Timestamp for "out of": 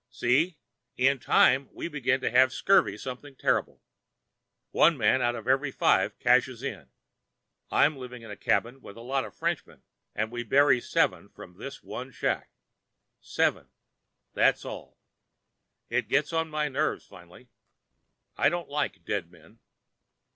5.21-5.47